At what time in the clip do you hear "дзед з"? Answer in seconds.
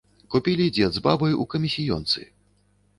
0.79-1.03